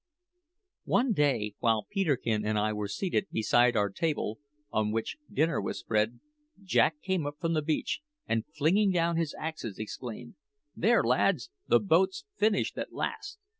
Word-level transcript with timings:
One 0.89 1.13
day, 1.13 1.53
while 1.59 1.85
Peterkin 1.87 2.43
and 2.43 2.57
I 2.57 2.73
were 2.73 2.87
seated 2.87 3.27
beside 3.31 3.77
our 3.77 3.91
table, 3.91 4.39
on 4.71 4.91
which 4.91 5.17
dinner 5.31 5.61
was 5.61 5.77
spread, 5.77 6.19
Jack 6.63 6.99
came 7.03 7.27
up 7.27 7.35
from 7.39 7.53
the 7.53 7.61
beach, 7.61 8.01
and 8.25 8.47
flinging 8.47 8.89
down 8.91 9.17
his 9.17 9.35
axe, 9.37 9.63
exclaimed: 9.77 10.33
"There, 10.75 11.03
lads, 11.03 11.51
the 11.67 11.79
boat's 11.79 12.25
finished 12.39 12.79
at 12.79 12.91
last! 12.91 13.37